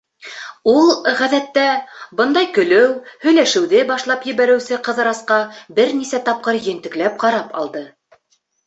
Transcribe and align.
Ул, 0.69 0.87
ғәҙәттә, 1.19 1.65
бындай 2.21 2.49
көлөү, 2.57 2.87
һөйләшеүҙе 3.27 3.85
башлап 3.93 4.27
ебәреүсе 4.33 4.83
Ҡыҙырасҡа 4.89 5.39
бер 5.81 5.95
нисә 6.03 6.25
тапҡыр 6.31 6.63
ентекләп 6.75 7.23
ҡарап 7.27 7.59
алды. 7.63 7.89